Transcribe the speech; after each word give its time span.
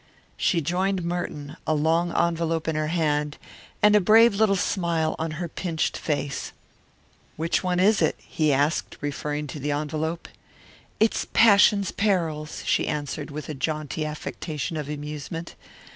She 0.35 0.61
joined 0.61 1.03
Merton, 1.03 1.57
a 1.67 1.75
long 1.75 2.11
envelope 2.15 2.67
in 2.67 2.75
her 2.75 2.87
hand 2.87 3.37
and 3.83 3.95
a 3.95 4.01
brave 4.01 4.33
little 4.33 4.55
smile 4.55 5.15
on 5.19 5.29
her 5.37 5.47
pinched 5.47 5.95
face. 5.95 6.53
"Which 7.35 7.63
one 7.63 7.79
is 7.79 8.01
it?" 8.01 8.15
he 8.17 8.51
asked, 8.51 8.97
referring 8.99 9.45
to 9.45 9.59
the 9.59 9.73
envelope. 9.73 10.27
"It's 10.99 11.27
Passion's 11.33 11.91
Perils." 11.91 12.63
she 12.65 12.87
answered 12.87 13.29
with 13.29 13.47
a 13.47 13.53
jaunty 13.53 14.03
affectation 14.03 14.75
of 14.75 14.89
amusement. 14.89 15.53